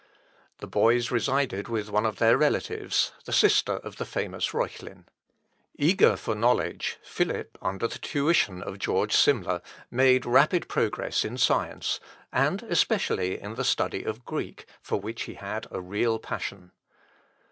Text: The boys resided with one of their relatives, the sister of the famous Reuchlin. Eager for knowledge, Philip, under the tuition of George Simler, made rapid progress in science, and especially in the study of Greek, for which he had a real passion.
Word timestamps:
The 0.61 0.65
boys 0.67 1.11
resided 1.11 1.67
with 1.67 1.91
one 1.91 2.07
of 2.07 2.15
their 2.15 2.35
relatives, 2.35 3.11
the 3.25 3.31
sister 3.31 3.73
of 3.73 3.97
the 3.97 4.03
famous 4.05 4.51
Reuchlin. 4.51 5.05
Eager 5.77 6.15
for 6.17 6.33
knowledge, 6.33 6.97
Philip, 7.03 7.55
under 7.61 7.87
the 7.87 7.99
tuition 7.99 8.63
of 8.63 8.79
George 8.79 9.13
Simler, 9.15 9.61
made 9.91 10.25
rapid 10.25 10.67
progress 10.67 11.23
in 11.23 11.37
science, 11.37 11.99
and 12.33 12.63
especially 12.63 13.39
in 13.39 13.53
the 13.53 13.63
study 13.63 14.01
of 14.01 14.25
Greek, 14.25 14.65
for 14.81 14.99
which 14.99 15.25
he 15.25 15.35
had 15.35 15.67
a 15.69 15.79
real 15.79 16.17
passion. 16.17 16.71